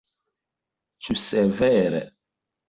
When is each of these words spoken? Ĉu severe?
Ĉu 1.07 1.17
severe? 1.25 2.01